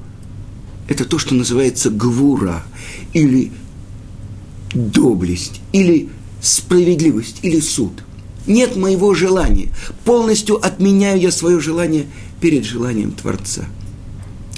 Это 0.88 1.06
то, 1.06 1.18
что 1.18 1.34
называется 1.34 1.89
гвура, 1.89 2.63
или 3.13 3.51
доблесть, 4.74 5.62
или 5.72 6.10
справедливость, 6.42 7.39
или 7.42 7.60
суд. 7.60 8.03
Нет 8.46 8.75
моего 8.75 9.13
желания. 9.13 9.70
Полностью 10.03 10.63
отменяю 10.63 11.20
я 11.20 11.32
свое 11.32 11.60
желание 11.60 12.06
перед 12.42 12.65
желанием 12.65 13.12
Творца. 13.12 13.65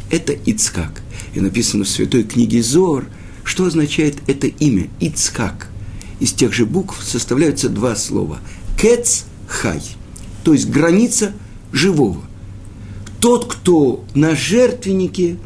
Это 0.10 0.34
Ицкак. 0.34 1.01
И 1.34 1.39
написано 1.39 1.84
в 1.84 1.89
святой 1.89 2.24
книге 2.24 2.63
Зор, 2.63 3.05
что 3.43 3.65
означает 3.65 4.15
это 4.27 4.48
имя 4.48 4.89
Ицкак. 5.00 5.69
Из 6.19 6.31
тех 6.31 6.53
же 6.53 6.65
букв 6.65 7.03
составляются 7.03 7.69
два 7.69 7.95
слова. 7.95 8.39
Кец 8.79 9.25
хай. 9.48 9.81
То 10.43 10.53
есть 10.53 10.69
граница– 10.69 11.34
живого. 11.75 12.22
Тот, 13.19 13.45
кто 13.45 14.03
на 14.13 14.36
жертвеннике 14.36 15.38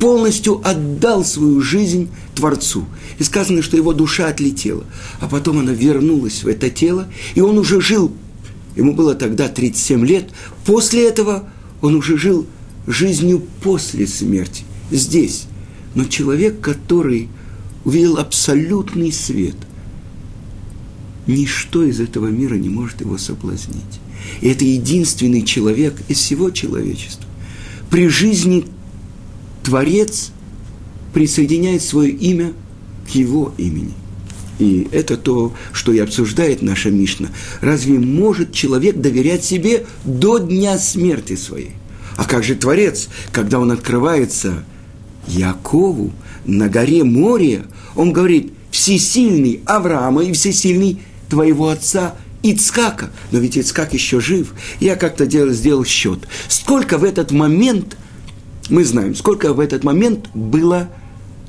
полностью 0.00 0.60
отдал 0.66 1.24
свою 1.24 1.60
жизнь 1.60 2.08
Творцу. 2.34 2.86
И 3.18 3.22
сказано, 3.22 3.62
что 3.62 3.76
его 3.76 3.92
душа 3.92 4.28
отлетела. 4.28 4.84
А 5.20 5.28
потом 5.28 5.58
она 5.58 5.72
вернулась 5.72 6.42
в 6.42 6.48
это 6.48 6.70
тело, 6.70 7.06
и 7.34 7.40
он 7.40 7.58
уже 7.58 7.80
жил, 7.80 8.10
ему 8.74 8.94
было 8.94 9.14
тогда 9.14 9.48
37 9.48 10.04
лет, 10.04 10.30
после 10.64 11.06
этого 11.06 11.48
он 11.82 11.94
уже 11.94 12.16
жил 12.16 12.46
жизнью 12.86 13.42
после 13.62 14.06
смерти, 14.06 14.64
здесь. 14.90 15.44
Но 15.94 16.04
человек, 16.04 16.60
который 16.60 17.28
увидел 17.84 18.16
абсолютный 18.16 19.12
свет, 19.12 19.56
ничто 21.26 21.84
из 21.84 22.00
этого 22.00 22.28
мира 22.28 22.54
не 22.54 22.70
может 22.70 23.02
его 23.02 23.18
соблазнить. 23.18 24.00
И 24.40 24.48
это 24.48 24.64
единственный 24.64 25.42
человек 25.42 25.94
из 26.08 26.18
всего 26.18 26.50
человечества. 26.50 27.26
При 27.90 28.08
жизни 28.08 28.64
Творец 29.62 30.30
присоединяет 31.12 31.82
свое 31.82 32.10
имя 32.10 32.52
к 33.06 33.10
его 33.10 33.52
имени. 33.58 33.94
И 34.58 34.88
это 34.92 35.16
то, 35.16 35.54
что 35.72 35.92
и 35.92 35.98
обсуждает 35.98 36.60
наша 36.60 36.90
Мишна. 36.90 37.28
Разве 37.60 37.98
может 37.98 38.52
человек 38.52 38.96
доверять 38.96 39.42
себе 39.42 39.86
до 40.04 40.38
дня 40.38 40.78
смерти 40.78 41.34
своей? 41.34 41.72
А 42.16 42.24
как 42.24 42.44
же 42.44 42.54
Творец, 42.54 43.08
когда 43.32 43.58
он 43.58 43.70
открывается 43.70 44.64
Якову 45.26 46.12
на 46.44 46.68
горе 46.68 47.04
море, 47.04 47.64
он 47.96 48.12
говорит, 48.12 48.52
всесильный 48.70 49.60
Авраама 49.64 50.24
и 50.24 50.32
всесильный 50.32 51.00
твоего 51.30 51.70
отца 51.70 52.14
Ицкака. 52.42 53.10
Но 53.30 53.38
ведь 53.38 53.56
Ицкак 53.56 53.94
еще 53.94 54.20
жив. 54.20 54.54
Я 54.80 54.96
как-то 54.96 55.26
делал, 55.26 55.52
сделал 55.52 55.84
счет. 55.84 56.20
Сколько 56.48 56.98
в 56.98 57.04
этот 57.04 57.30
момент, 57.30 57.96
мы 58.70 58.84
знаем, 58.84 59.14
сколько 59.14 59.52
в 59.52 59.60
этот 59.60 59.84
момент 59.84 60.28
было 60.34 60.88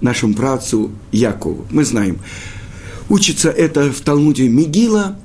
нашему 0.01 0.33
працу 0.33 0.91
Якову. 1.11 1.65
Мы 1.69 1.85
знаем. 1.85 2.19
Учится 3.09 3.49
это 3.49 3.91
в 3.91 4.01
Талмуде 4.01 4.47
Мигила 4.47 5.17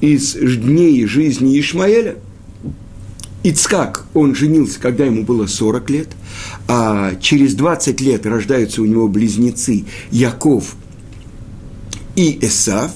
из 0.00 0.34
дней 0.34 1.06
жизни 1.06 1.58
Ишмаэля– 1.58 2.16
Ицкак, 3.42 4.04
он 4.12 4.34
женился, 4.34 4.78
когда 4.78 5.06
ему 5.06 5.24
было 5.24 5.46
40 5.46 5.90
лет, 5.90 6.08
а 6.68 7.14
через 7.20 7.54
20 7.54 8.00
лет 8.00 8.26
рождаются 8.26 8.82
у 8.82 8.84
него 8.84 9.08
близнецы 9.08 9.86
Яков 10.10 10.74
и 12.16 12.38
Эсав, 12.42 12.92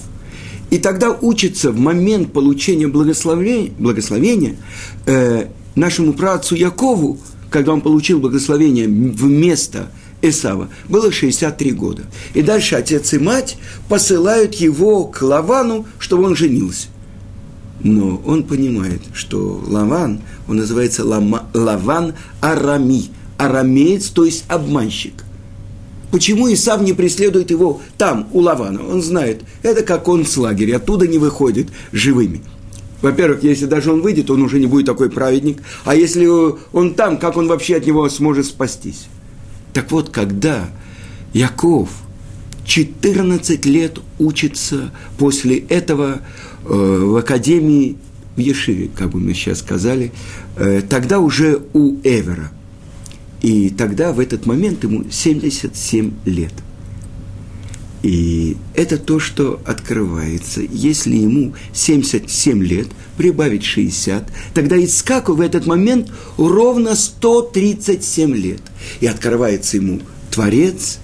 и 0.70 0.78
тогда 0.78 1.12
учится 1.12 1.70
в 1.70 1.78
момент 1.78 2.32
получения 2.32 2.88
благословения, 2.88 3.70
благословения 3.78 4.56
э, 5.06 5.46
нашему 5.76 6.12
працу 6.12 6.56
Якову, 6.56 7.18
когда 7.54 7.72
он 7.72 7.82
получил 7.82 8.18
благословение 8.18 8.88
вместо 8.88 9.92
Эсава, 10.22 10.70
было 10.88 11.12
63 11.12 11.70
года. 11.70 12.02
И 12.34 12.42
дальше 12.42 12.74
отец 12.74 13.12
и 13.12 13.18
мать 13.20 13.58
посылают 13.88 14.56
его 14.56 15.04
к 15.04 15.22
Лавану, 15.22 15.86
чтобы 16.00 16.24
он 16.24 16.34
женился. 16.34 16.88
Но 17.80 18.20
он 18.26 18.42
понимает, 18.42 19.02
что 19.12 19.62
Лаван, 19.68 20.22
он 20.48 20.56
называется 20.56 21.04
Лама, 21.04 21.48
Лаван 21.54 22.14
Арами, 22.40 23.10
арамеец, 23.38 24.08
то 24.08 24.24
есть 24.24 24.46
обманщик. 24.48 25.14
Почему 26.10 26.52
Исав 26.52 26.82
не 26.82 26.92
преследует 26.92 27.52
его 27.52 27.80
там, 27.96 28.26
у 28.32 28.40
Лавана? 28.40 28.84
Он 28.84 29.00
знает, 29.00 29.42
это 29.62 29.84
как 29.84 30.08
он 30.08 30.26
с 30.26 30.36
лагеря, 30.36 30.78
оттуда 30.78 31.06
не 31.06 31.18
выходит 31.18 31.68
живыми. 31.92 32.40
Во-первых, 33.04 33.42
если 33.44 33.66
даже 33.66 33.92
он 33.92 34.02
выйдет, 34.02 34.30
он 34.30 34.42
уже 34.42 34.58
не 34.58 34.66
будет 34.66 34.86
такой 34.86 35.10
праведник. 35.10 35.62
А 35.84 35.94
если 35.94 36.26
он 36.72 36.94
там, 36.94 37.18
как 37.18 37.36
он 37.36 37.46
вообще 37.46 37.76
от 37.76 37.86
него 37.86 38.08
сможет 38.08 38.46
спастись? 38.46 39.06
Так 39.72 39.92
вот, 39.92 40.10
когда 40.10 40.70
Яков 41.32 41.90
14 42.64 43.64
лет 43.66 43.98
учится 44.18 44.92
после 45.18 45.58
этого 45.58 46.22
Э, 46.66 46.98
в 46.98 47.16
академии, 47.16 47.96
в 48.36 48.40
Ешиве, 48.40 48.88
как 48.88 49.10
бы 49.10 49.20
мы 49.20 49.34
сейчас 49.34 49.58
сказали, 49.58 50.12
э, 50.56 50.80
тогда 50.88 51.20
уже 51.20 51.60
у 51.74 51.96
Эвера. 52.02 52.50
И 53.42 53.68
тогда 53.68 54.12
в 54.12 54.20
этот 54.20 54.46
момент 54.46 54.82
ему 54.82 55.04
77 55.10 56.12
лет. 56.24 56.52
И 58.04 58.58
это 58.74 58.98
то, 58.98 59.18
что 59.18 59.62
открывается. 59.64 60.60
Если 60.60 61.16
ему 61.16 61.54
77 61.72 62.62
лет, 62.62 62.88
прибавить 63.16 63.64
60, 63.64 64.30
тогда 64.52 64.76
Ицкаку 64.76 65.32
в 65.32 65.40
этот 65.40 65.64
момент 65.64 66.10
ровно 66.36 66.96
137 66.96 68.36
лет. 68.36 68.60
И 69.00 69.06
открывается 69.06 69.78
ему 69.78 70.02
Творец 70.30 70.98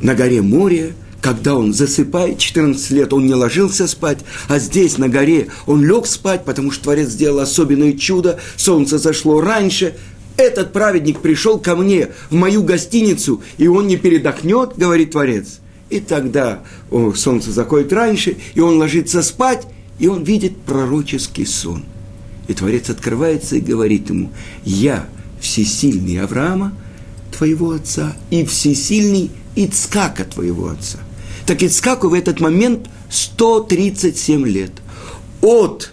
на 0.00 0.16
горе 0.16 0.42
море, 0.42 0.94
когда 1.20 1.54
он 1.54 1.72
засыпает, 1.72 2.38
14 2.38 2.90
лет 2.90 3.12
он 3.12 3.24
не 3.24 3.34
ложился 3.34 3.86
спать, 3.86 4.18
а 4.48 4.58
здесь, 4.58 4.98
на 4.98 5.08
горе, 5.08 5.50
он 5.66 5.84
лег 5.84 6.06
спать, 6.06 6.44
потому 6.44 6.72
что 6.72 6.82
Творец 6.82 7.10
сделал 7.10 7.38
особенное 7.38 7.92
чудо, 7.92 8.40
солнце 8.56 8.98
зашло 8.98 9.40
раньше, 9.40 9.94
этот 10.36 10.72
праведник 10.72 11.20
пришел 11.20 11.60
ко 11.60 11.76
мне 11.76 12.08
в 12.28 12.34
мою 12.34 12.64
гостиницу, 12.64 13.40
и 13.56 13.68
он 13.68 13.86
не 13.86 13.96
передохнет, 13.96 14.76
говорит 14.76 15.12
Творец. 15.12 15.60
И 15.90 16.00
тогда 16.00 16.60
о, 16.90 17.14
солнце 17.14 17.50
заходит 17.50 17.92
раньше, 17.92 18.36
и 18.54 18.60
он 18.60 18.78
ложится 18.78 19.22
спать, 19.22 19.66
и 19.98 20.06
он 20.06 20.22
видит 20.22 20.56
пророческий 20.58 21.46
сон. 21.46 21.84
И 22.46 22.54
Творец 22.54 22.90
открывается 22.90 23.56
и 23.56 23.60
говорит 23.60 24.08
ему, 24.10 24.30
я 24.64 25.06
всесильный 25.40 26.20
Авраама, 26.20 26.72
твоего 27.36 27.72
отца, 27.72 28.16
и 28.30 28.44
всесильный 28.44 29.30
Ицкака, 29.54 30.24
твоего 30.24 30.68
отца. 30.68 30.98
Так 31.46 31.62
Ицкаку 31.62 32.08
в 32.08 32.14
этот 32.14 32.40
момент 32.40 32.88
137 33.10 34.46
лет. 34.46 34.72
От 35.40 35.92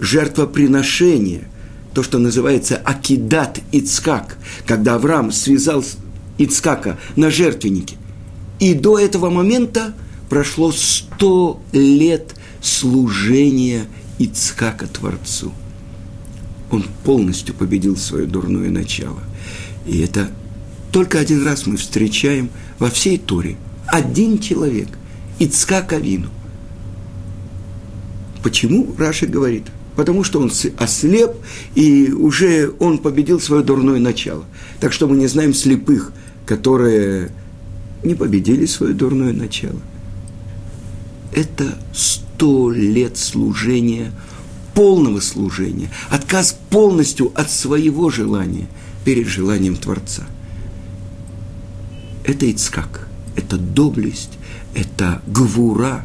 жертвоприношения, 0.00 1.48
то, 1.94 2.02
что 2.02 2.18
называется 2.18 2.76
Акидат 2.76 3.60
Ицкак, 3.72 4.36
когда 4.66 4.94
Авраам 4.94 5.32
связал 5.32 5.84
Ицкака 6.38 6.98
на 7.16 7.30
жертвеннике, 7.30 7.96
и 8.60 8.74
до 8.74 8.98
этого 8.98 9.30
момента 9.30 9.94
прошло 10.28 10.72
100 10.72 11.62
лет 11.72 12.34
служения 12.60 13.86
Ицкака 14.18 14.86
Творцу. 14.86 15.52
Он 16.70 16.84
полностью 17.04 17.54
победил 17.54 17.96
свое 17.96 18.26
дурное 18.26 18.70
начало. 18.70 19.20
И 19.86 20.00
это 20.00 20.30
только 20.92 21.18
один 21.18 21.44
раз 21.44 21.66
мы 21.66 21.76
встречаем 21.76 22.50
во 22.78 22.90
всей 22.90 23.18
Торе– 23.18 23.56
один 23.88 24.38
человек, 24.38 24.88
Ицкак 25.38 25.94
Авину. 25.94 26.28
Почему 28.42 28.94
Раша 28.98 29.26
говорит? 29.26 29.64
Потому 29.96 30.22
что 30.22 30.40
он 30.40 30.52
ослеп, 30.78 31.32
и 31.74 32.12
уже 32.12 32.72
он 32.78 32.98
победил 32.98 33.40
свое 33.40 33.64
дурное 33.64 33.98
начало. 33.98 34.44
Так 34.78 34.92
что 34.92 35.08
мы 35.08 35.16
не 35.16 35.26
знаем 35.26 35.54
слепых, 35.54 36.12
которые 36.46 37.32
не 38.02 38.14
победили 38.14 38.66
свое 38.66 38.94
дурное 38.94 39.32
начало. 39.32 39.80
Это 41.32 41.78
сто 41.92 42.70
лет 42.70 43.16
служения, 43.16 44.12
полного 44.74 45.20
служения, 45.20 45.90
отказ 46.10 46.58
полностью 46.70 47.32
от 47.34 47.50
своего 47.50 48.10
желания 48.10 48.66
перед 49.04 49.26
желанием 49.26 49.76
Творца. 49.76 50.24
Это 52.24 52.50
Ицкак– 52.50 53.08
это 53.36 53.56
доблесть, 53.56 54.32
это 54.74 55.22
гвура, 55.26 56.04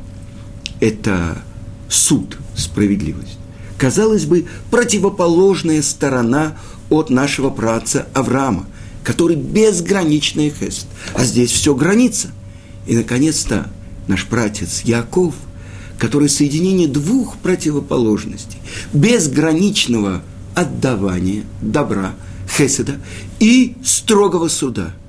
это 0.79 1.41
суд, 1.89 2.37
справедливость. 2.55 3.37
Казалось 3.77 4.25
бы, 4.25 4.45
противоположная 4.71 5.81
сторона 5.81 6.57
от 6.89 7.09
нашего 7.09 7.49
праца 7.49 8.07
Авраама, 8.13 8.67
который 9.03 9.35
безграничный 9.35 10.51
хест. 10.51 10.87
А 11.13 11.23
здесь 11.23 11.51
все 11.51 11.75
граница. 11.75 12.29
И, 12.87 12.95
наконец-то, 12.95 13.71
наш 14.07 14.25
пратец 14.25 14.81
Яков, 14.81 15.35
который 15.97 16.29
соединение 16.29 16.87
двух 16.87 17.37
противоположностей, 17.37 18.59
безграничного 18.93 20.21
отдавания 20.55 21.43
добра, 21.61 22.13
хеседа 22.57 22.99
и 23.39 23.75
строгого 23.83 24.47
суда– 24.47 24.93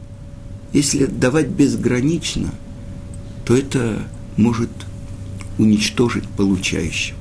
если 0.74 1.06
давать 1.06 1.46
безгранично, 1.46 2.52
то 3.46 3.56
это 3.56 4.02
может 4.36 4.70
уничтожить 5.56 6.28
получающего. 6.28 7.16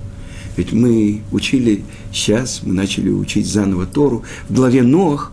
Ведь 0.58 0.74
мы 0.74 1.22
учили 1.32 1.84
сейчас, 2.12 2.62
мы 2.64 2.74
начали 2.74 3.10
учить 3.10 3.46
заново 3.46 3.86
Тору, 3.86 4.24
в 4.50 4.54
главе 4.54 4.82
Нох, 4.82 5.32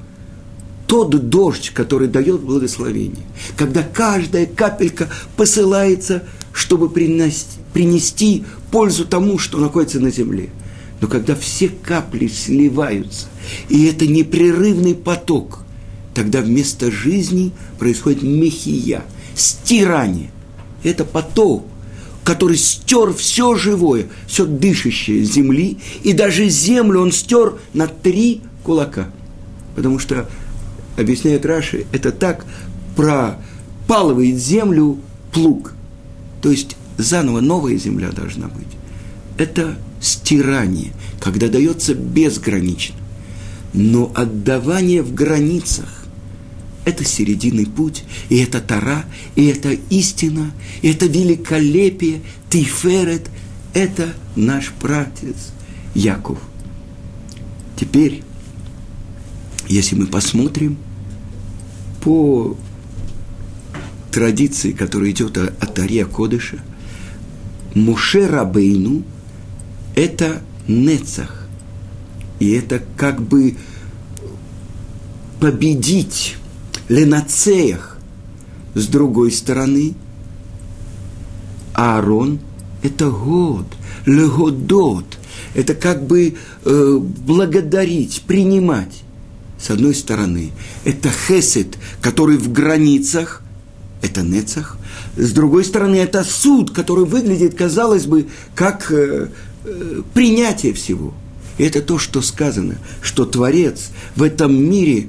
тот 0.91 1.29
дождь, 1.29 1.71
который 1.71 2.09
дает 2.09 2.41
благословение, 2.41 3.25
когда 3.57 3.83
каждая 3.85 4.45
капелька 4.45 5.09
посылается, 5.37 6.25
чтобы 6.53 6.91
принести, 6.91 7.61
принести 7.73 8.45
пользу 8.73 9.05
тому, 9.05 9.39
что 9.39 9.59
находится 9.59 10.01
на 10.01 10.11
земле. 10.11 10.51
Но 11.01 11.07
когда 11.07 11.37
все 11.37 11.69
капли 11.69 12.27
сливаются, 12.27 13.29
и 13.69 13.87
это 13.87 14.07
непрерывный 14.09 14.97
поток– 14.97 15.61
тогда 16.13 16.41
вместо 16.41 16.91
жизни 16.91 17.53
происходит 17.79 18.23
мехия, 18.23 19.05
стирание. 19.35 20.31
Это 20.83 21.05
потоп, 21.05 21.67
который 22.25 22.57
стер 22.57 23.15
все 23.15 23.55
живое, 23.55 24.09
все 24.27 24.45
дышащее 24.45 25.25
земли, 25.25 25.79
и 26.03 26.13
даже 26.13 26.49
землю 26.49 27.01
он 27.01 27.13
стер 27.13 27.55
на 27.75 27.87
три 27.87 28.43
кулака. 28.65 29.11
Потому 29.77 29.99
что, 29.99 30.29
объясняет 31.01 31.47
Раши, 31.47 31.87
это 31.93 32.13
так 32.13 32.45
пропалывает 32.97 34.39
землю 34.39 34.99
плуг. 35.33 35.73
То 36.43 36.51
есть 36.51 36.77
заново 36.99 37.41
новая 37.41 37.77
земля 37.77 38.11
должна 38.11 38.49
быть. 38.49 38.67
Это 39.37 39.77
стирание, 40.01 40.93
когда 41.21 41.49
дается 41.49 41.95
безгранично. 41.95 42.97
Но 43.73 44.11
отдавание 44.15 45.03
в 45.03 45.15
границах– 45.15 46.05
это 46.85 47.05
серединный 47.05 47.67
путь, 47.67 48.05
и 48.29 48.39
это 48.39 48.61
Тара, 48.61 49.05
и 49.37 49.47
это 49.47 49.77
истина, 49.91 50.51
и 50.83 50.91
это 50.91 51.07
великолепие, 51.07 52.21
Тиферет– 52.49 53.29
это 53.75 54.13
наш 54.35 54.73
пратец 54.73 55.53
Яков. 55.95 56.39
Теперь, 57.79 58.23
если 59.69 59.95
мы 59.95 60.07
посмотрим 60.07 60.79
по 62.01 62.57
традиции, 64.11 64.73
которая 64.73 65.11
идет 65.11 65.37
от 65.39 65.79
Ария 65.79 66.05
Кодыша, 66.05 66.59
Муше 67.75 68.27
Рабейну– 68.27 69.03
это 69.95 70.43
Нецах. 70.67 71.47
И 72.39 72.51
это 72.53 72.83
как 72.97 73.23
бы 73.23 73.57
победить 75.41 76.37
Ленацеях. 76.89 77.99
С 78.75 78.87
другой 78.87 79.31
стороны, 79.33 79.95
Аарон– 81.75 82.41
это 82.83 83.11
год, 83.11 83.67
легодот. 84.07 85.19
Это 85.55 85.75
как 85.75 86.07
бы 86.07 86.37
э, 86.65 86.99
благодарить, 87.01 88.23
принимать. 88.27 89.03
С 89.61 89.71
одной 89.71 89.95
стороны, 89.95 90.53
это 90.85 91.11
хесед, 91.11 91.77
который 92.01 92.39
в 92.39 92.51
границах, 92.51 93.43
это 94.03 94.23
нецах. 94.23 94.79
С 95.17 95.33
другой 95.33 95.65
стороны, 95.65 95.97
это 95.97 96.25
суд, 96.25 96.71
который 96.71 97.05
выглядит, 97.05 97.55
казалось 97.55 98.07
бы, 98.07 98.29
как 98.55 98.91
э, 98.91 99.29
э, 99.65 100.03
принятие 100.15 100.73
всего. 100.73 101.13
И 101.59 101.65
это 101.65 101.83
то, 101.83 101.99
что 101.99 102.23
сказано, 102.23 102.79
что 103.03 103.27
Творец 103.27 103.91
в 104.17 104.23
этом 104.23 104.55
мире 104.55 105.09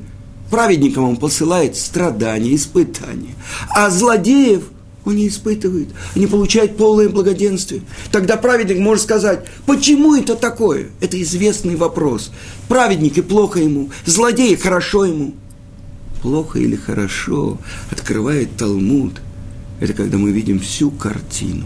праведникам 0.50 1.06
он 1.06 1.16
посылает 1.16 1.78
страдания, 1.78 2.54
испытания, 2.54 3.36
а 3.70 3.90
злодеев 3.90 4.64
он 5.06 5.16
не 5.16 5.28
испытывает, 5.28 5.90
они 6.16 6.28
получают 6.28 6.78
полное 6.78 7.10
благоденствие. 7.10 7.82
Тогда 8.12 8.38
праведник 8.38 8.80
может 8.80 9.04
сказать, 9.04 9.46
почему 9.66 10.16
это 10.16 10.36
такое? 10.36 10.90
Это 11.00 11.22
известный 11.22 11.76
вопрос. 11.76 12.32
Праведники 12.68 13.22
плохо 13.22 13.60
ему, 13.60 13.90
злодеи 14.06 14.56
хорошо 14.56 15.06
ему. 15.06 15.34
Плохо 16.22 16.60
или 16.60 16.76
хорошо 16.76 17.58
открывает 17.90 18.56
Талмуд. 18.58 19.22
Это 19.80 19.94
когда 19.94 20.18
мы 20.18 20.32
видим 20.32 20.60
всю 20.60 20.92
картину. 20.92 21.66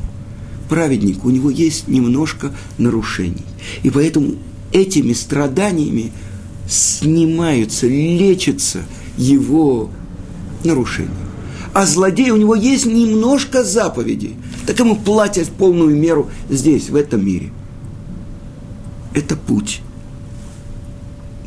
Праведник, 0.70 1.26
у 1.26 1.30
него 1.30 1.50
есть 1.50 1.88
немножко 1.90 2.56
нарушений. 2.78 3.44
И 3.84 3.90
поэтому 3.90 4.36
этими 4.72 5.12
страданиями 5.12 6.14
снимаются, 6.68 7.88
лечатся 7.88 8.86
его 9.18 9.92
нарушения. 10.64 11.25
А 11.76 11.86
злодей, 11.86 12.30
у 12.30 12.38
него 12.38 12.56
есть 12.56 12.86
немножко 12.86 13.62
заповедей. 13.62 14.38
Так 14.66 14.80
ему 14.80 14.96
платят 14.96 15.50
полную 15.50 15.94
меру 15.94 16.30
здесь, 16.50 16.90
в 16.90 16.96
этом 16.96 17.26
мире. 17.26 17.52
Это 19.14 19.36
путь 19.36 19.82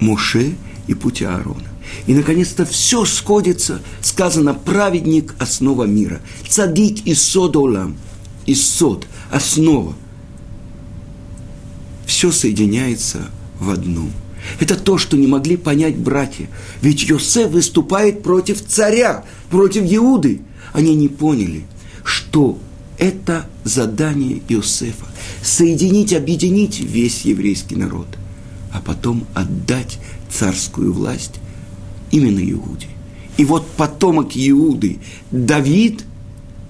Моше 0.00 0.52
и 0.86 0.92
путь 0.92 1.22
Аарона. 1.22 1.64
И, 2.06 2.12
наконец-то, 2.12 2.66
все 2.66 3.06
сходится, 3.06 3.80
сказано, 4.02 4.52
праведник– 4.52 5.34
основа 5.38 5.84
мира. 5.84 6.20
Цадик 6.46 7.06
и 7.06 7.14
содолам, 7.14 7.96
и 8.44 8.54
сод– 8.54 9.06
основа– 9.32 9.94
все 12.06 12.30
соединяется 12.32 13.30
в 13.58 13.70
одну. 13.70 14.10
Это 14.60 14.76
то, 14.76 14.98
что 14.98 15.16
не 15.16 15.26
могли 15.26 15.56
понять 15.56 15.96
братья. 15.96 16.48
Ведь 16.82 17.02
Йосеф 17.02 17.50
выступает 17.50 18.22
против 18.22 18.64
царя, 18.64 19.24
против 19.50 19.82
Иуды. 19.84 20.40
Они 20.72 20.94
не 20.94 21.08
поняли, 21.08 21.64
что 22.04 22.58
это 22.98 23.46
задание 23.64 24.42
Иосифа. 24.48 25.06
Соединить, 25.42 26.12
объединить 26.12 26.80
весь 26.80 27.22
еврейский 27.22 27.76
народ, 27.76 28.06
а 28.72 28.80
потом 28.80 29.26
отдать 29.34 29.98
царскую 30.30 30.92
власть 30.92 31.34
именно 32.10 32.40
Иуде. 32.40 32.88
И 33.36 33.44
вот 33.44 33.66
потомок 33.76 34.30
Иуды, 34.34 34.98
Давид, 35.30 36.04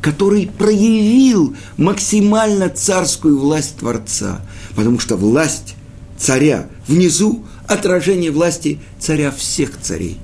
который 0.01 0.47
проявил 0.47 1.57
максимально 1.77 2.69
царскую 2.69 3.39
власть 3.39 3.77
Творца– 3.79 4.41
потому 4.79 5.01
что 5.01 5.17
власть 5.17 5.75
царя 6.17 6.69
внизу– 6.87 7.43
отражение 7.69 8.31
власти 8.31 8.81
царя 8.99 9.31
всех 9.31 9.79
царей. 9.81 10.19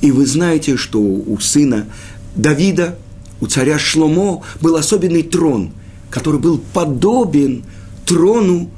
И 0.00 0.10
вы 0.10 0.26
знаете, 0.26 0.76
что 0.76 1.00
у 1.00 1.38
сына 1.38 1.86
Давида, 2.34 2.98
у 3.40 3.46
царя 3.46 3.78
Шломо 3.78 4.42
был 4.60 4.76
особенный 4.76 5.22
трон, 5.22 5.72
который 6.10 6.40
был 6.40 6.60
подобен 6.72 7.64
трону, 8.04 8.70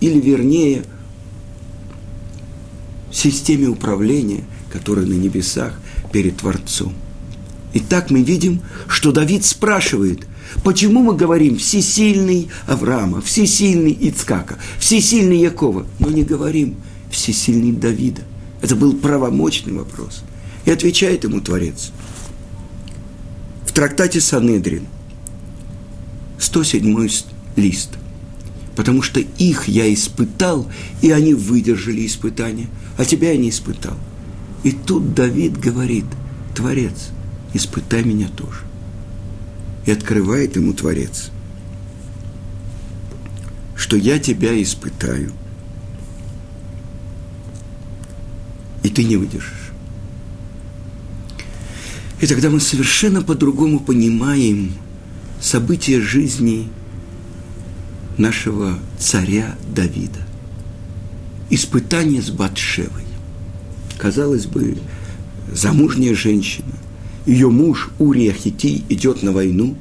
или 0.00 0.18
вернее, 0.18 0.84
системе 3.12 3.66
управления, 3.66 4.44
которая 4.72 5.04
на 5.04 5.14
небесах 5.14 5.78
перед 6.12 6.38
Творцом. 6.38 6.94
И 7.74 7.80
так 7.80 8.10
мы 8.10 8.22
видим, 8.22 8.62
что 8.88 9.12
Давид 9.12 9.44
спрашивает, 9.44 10.26
Почему 10.64 11.02
мы 11.02 11.14
говорим 11.14 11.56
всесильный 11.56 12.48
Авраама, 12.66 13.20
всесильный 13.20 13.96
Ицкака, 14.00 14.58
всесильный 14.78 15.38
Якова, 15.38 15.86
но 15.98 16.10
не 16.10 16.24
говорим 16.24 16.76
всесильный 17.10 17.72
Давида? 17.72 18.22
Это 18.62 18.76
был 18.76 18.94
правомочный 18.94 19.72
вопрос. 19.72 20.22
И 20.64 20.70
отвечает 20.70 21.24
ему 21.24 21.40
Творец. 21.40 21.92
В 23.66 23.72
трактате 23.72 24.20
Санедрин, 24.20 24.86
107 26.38 27.08
лист, 27.56 27.90
потому 28.76 29.02
что 29.02 29.20
их 29.20 29.68
я 29.68 29.92
испытал, 29.92 30.70
и 31.02 31.10
они 31.10 31.34
выдержали 31.34 32.06
испытание, 32.06 32.68
а 32.98 33.04
тебя 33.04 33.32
я 33.32 33.38
не 33.38 33.50
испытал. 33.50 33.96
И 34.64 34.72
тут 34.72 35.14
Давид 35.14 35.58
говорит, 35.58 36.06
Творец, 36.54 37.10
испытай 37.54 38.02
меня 38.04 38.28
тоже 38.28 38.70
и 39.86 39.92
открывает 39.92 40.56
ему 40.56 40.72
Творец, 40.72 41.30
что 43.76 43.96
я 43.96 44.18
тебя 44.18 44.60
испытаю, 44.62 45.32
и 48.90 48.92
ты 48.92 49.04
не 49.04 49.16
выдержишь. 49.16 49.70
И 52.20 52.26
тогда 52.26 52.50
мы 52.50 52.58
совершенно 52.58 53.22
по-другому 53.22 53.78
понимаем 53.78 54.72
события 55.40 56.00
жизни 56.00 56.68
нашего 58.18 58.78
царя 58.98 59.54
Давида. 59.74 60.18
Испытание 61.50 62.20
с 62.20 62.30
Батшевой. 62.30 63.04
Казалось 63.96 64.46
бы, 64.46 64.76
замужняя 65.52 66.14
женщина, 66.14 66.72
ее 67.26 67.48
муж 67.48 67.90
Урия 68.00 68.32
Хитий 68.32 68.84
идет 68.88 69.22
на 69.22 69.30
войну, 69.30 69.76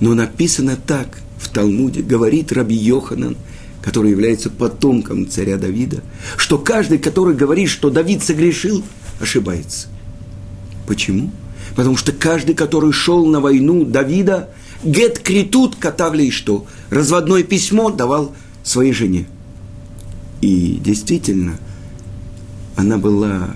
но 0.00 0.14
написано 0.14 0.76
так 0.76 1.20
в 1.38 1.48
Талмуде, 1.50 2.02
говорит 2.02 2.50
Раби 2.52 2.74
Йоханан, 2.74 3.36
который 3.84 4.12
является 4.12 4.48
потомком 4.48 5.28
царя 5.28 5.58
Давида, 5.58 6.02
что 6.38 6.56
каждый, 6.56 6.96
который 6.96 7.34
говорит, 7.34 7.68
что 7.68 7.90
Давид 7.90 8.22
согрешил, 8.22 8.82
ошибается. 9.20 9.88
Почему? 10.86 11.30
Потому 11.76 11.98
что 11.98 12.10
каждый, 12.12 12.54
который 12.54 12.92
шел 12.92 13.26
на 13.26 13.40
войну 13.40 13.84
Давида, 13.84 14.48
гет 14.82 15.18
критут 15.18 15.76
катавли 15.76 16.24
и 16.24 16.30
что? 16.30 16.64
Разводное 16.88 17.42
письмо 17.42 17.90
давал 17.90 18.34
своей 18.62 18.94
жене. 18.94 19.26
И 20.40 20.80
действительно, 20.82 21.58
она 22.76 22.96
была 22.96 23.54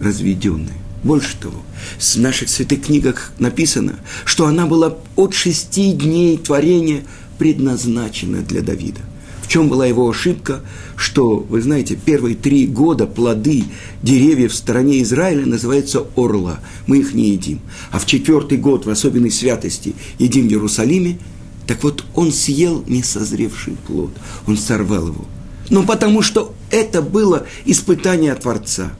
разведенной. 0.00 0.72
Больше 1.02 1.36
того, 1.36 1.62
в 1.98 2.16
наших 2.16 2.48
святых 2.48 2.86
книгах 2.86 3.32
написано, 3.38 3.96
что 4.24 4.46
она 4.46 4.64
была 4.64 4.96
от 5.16 5.34
шести 5.34 5.92
дней 5.92 6.38
творения 6.38 7.02
предназначена 7.38 8.42
для 8.42 8.62
Давида. 8.62 9.00
В 9.44 9.48
чем 9.48 9.68
была 9.68 9.84
его 9.84 10.08
ошибка? 10.08 10.62
Что, 10.96 11.36
вы 11.36 11.60
знаете, 11.60 11.98
первые 12.02 12.34
три 12.34 12.66
года 12.66 13.06
плоды 13.06 13.64
деревьев 14.02 14.52
в 14.52 14.56
стороне 14.56 15.02
Израиля 15.02 15.44
называются 15.44 16.06
орла. 16.16 16.60
Мы 16.86 17.00
их 17.00 17.12
не 17.12 17.28
едим. 17.30 17.60
А 17.90 17.98
в 17.98 18.06
четвертый 18.06 18.56
год 18.56 18.86
в 18.86 18.90
особенной 18.90 19.30
святости 19.30 19.94
едим 20.18 20.48
в 20.48 20.50
Иерусалиме. 20.50 21.18
Так 21.66 21.82
вот, 21.82 22.06
он 22.14 22.32
съел 22.32 22.84
несозревший 22.86 23.76
плод. 23.86 24.12
Он 24.46 24.56
сорвал 24.56 25.08
его. 25.08 25.26
Ну, 25.68 25.84
потому 25.84 26.22
что 26.22 26.54
это 26.70 27.02
было 27.02 27.46
испытание 27.66 28.34
Творца. 28.34 28.94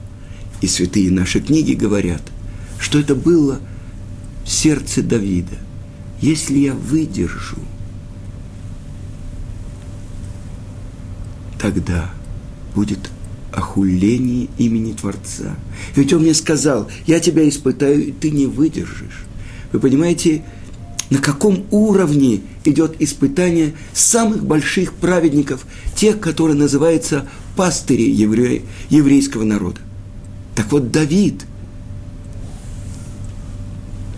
И 0.61 0.67
святые 0.67 1.09
наши 1.09 1.39
книги 1.39 1.73
говорят, 1.73 2.21
что 2.79 2.99
это 2.99 3.15
было 3.15 3.59
сердце 4.45 5.01
Давида. 5.01 5.57
Если 6.21 6.59
я 6.59 6.73
выдержу– 6.73 7.57
тогда 11.59 12.09
будет 12.73 13.09
охуление 13.51 14.49
имени 14.57 14.93
Творца. 14.93 15.55
Ведь 15.95 16.11
он 16.13 16.23
мне 16.23 16.33
сказал, 16.33 16.89
я 17.07 17.19
тебя 17.19 17.47
испытаю, 17.47 18.07
и 18.07 18.11
ты 18.11 18.31
не 18.31 18.47
выдержишь. 18.47 19.25
Вы 19.71 19.79
понимаете, 19.79 20.43
на 21.09 21.19
каком 21.19 21.65
уровне 21.71 22.41
идет 22.65 22.95
испытание 22.99 23.73
самых 23.93 24.43
больших 24.43 24.93
праведников, 24.93 25.65
тех, 25.95 26.19
которые 26.19 26.57
называются 26.57 27.27
пастыри 27.55 28.09
евре... 28.09 28.63
еврейского 28.89 29.43
народа. 29.43 29.79
Так 30.55 30.71
вот, 30.71 30.91
Давид 30.91 31.45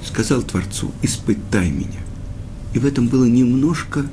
сказал 0.05 0.41
Творцу, 0.41 0.91
испытай 1.03 1.69
меня. 1.69 1.99
И 2.73 2.79
в 2.79 2.85
этом 2.85 3.07
было 3.07 3.25
немножко 3.25 4.05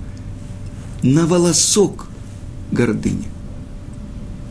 на 1.03 1.27
волосок 1.27 2.09
гордыни. 2.75 3.25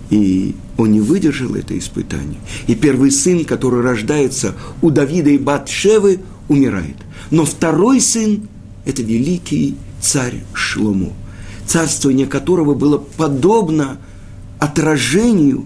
И 0.09 0.55
он 0.77 0.91
не 0.91 1.01
выдержал 1.01 1.55
это 1.55 1.77
испытание. 1.77 2.39
И 2.67 2.75
первый 2.75 3.11
сын, 3.11 3.45
который 3.45 3.81
рождается 3.81 4.55
у 4.81 4.89
Давида 4.89 5.31
и 5.31 5.37
Батшевы, 5.37 6.19
умирает. 6.47 6.97
Но 7.31 7.45
второй 7.45 8.01
сын– 8.01 8.47
это 8.85 9.01
великий 9.01 9.75
царь 10.01 10.43
Шломо, 10.53 11.13
царствование 11.65 12.27
которого 12.27 12.73
было 12.73 12.97
подобно 12.97 13.97
отражению 14.59 15.65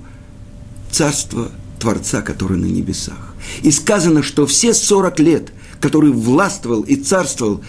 царства 0.91 1.52
Творца, 1.80 2.22
который 2.22 2.58
на 2.58 2.65
небесах. 2.65 3.36
И 3.62 3.72
сказано, 3.72 4.24
что 4.24 4.46
все 4.46 4.74
40 4.74 5.20
лет, 5.20 5.52
который 5.80 6.12
властвовал 6.12 6.82
и 6.82 6.96
царствовал 6.96 7.62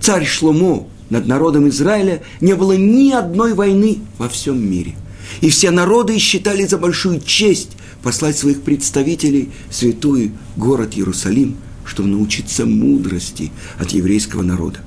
царь 0.00 0.26
Шломо 0.26 0.86
над 1.10 1.26
народом 1.26 1.68
Израиля 1.68 2.22
не 2.40 2.54
было 2.54 2.76
ни 2.76 3.10
одной 3.12 3.54
войны 3.54 3.98
во 4.18 4.28
всем 4.28 4.60
мире. 4.60 4.94
И 5.40 5.50
все 5.50 5.70
народы 5.70 6.18
считали 6.18 6.64
за 6.64 6.78
большую 6.78 7.20
честь 7.20 7.70
послать 8.02 8.36
своих 8.36 8.62
представителей 8.62 9.50
в 9.68 9.74
святой 9.74 10.32
город 10.56 10.92
Иерусалим, 10.94 11.56
чтобы 11.84 12.08
научиться 12.08 12.66
мудрости 12.66 13.50
от 13.78 13.90
еврейского 13.90 14.42
народа. 14.42 14.80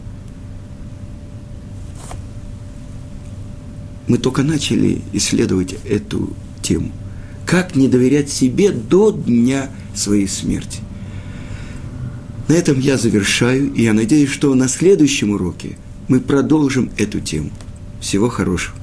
Мы 4.07 4.17
только 4.17 4.43
начали 4.43 5.01
исследовать 5.13 5.75
эту 5.83 6.33
тему. 6.61 6.91
Как 7.45 7.75
не 7.75 7.87
доверять 7.87 8.29
себе 8.29 8.71
до 8.71 9.11
дня 9.11 9.69
своей 9.93 10.27
смерти. 10.27 10.79
На 12.47 12.53
этом 12.53 12.79
я 12.79 12.97
завершаю, 12.97 13.73
и 13.73 13.83
я 13.83 13.93
надеюсь, 13.93 14.29
что 14.29 14.53
на 14.55 14.69
следующем 14.69 15.31
уроке– 15.31 15.77
мы 16.07 16.19
продолжим 16.19 16.91
эту 16.97 17.19
тему. 17.19 17.51
Всего 17.99 18.29
хорошего. 18.29 18.75